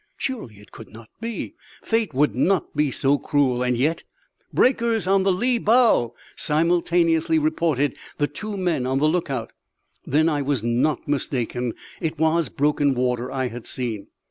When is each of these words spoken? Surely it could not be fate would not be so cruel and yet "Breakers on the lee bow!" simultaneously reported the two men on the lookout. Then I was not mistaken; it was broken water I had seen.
Surely 0.17 0.55
it 0.55 0.71
could 0.71 0.89
not 0.89 1.09
be 1.19 1.53
fate 1.83 2.11
would 2.11 2.33
not 2.33 2.75
be 2.75 2.89
so 2.89 3.19
cruel 3.19 3.61
and 3.61 3.77
yet 3.77 4.01
"Breakers 4.51 5.05
on 5.05 5.21
the 5.21 5.31
lee 5.31 5.59
bow!" 5.59 6.15
simultaneously 6.35 7.37
reported 7.37 7.95
the 8.17 8.25
two 8.25 8.57
men 8.57 8.87
on 8.87 8.97
the 8.97 9.07
lookout. 9.07 9.53
Then 10.03 10.27
I 10.27 10.41
was 10.41 10.63
not 10.63 11.07
mistaken; 11.07 11.73
it 12.01 12.17
was 12.17 12.49
broken 12.49 12.95
water 12.95 13.31
I 13.31 13.49
had 13.49 13.67
seen. 13.67 14.07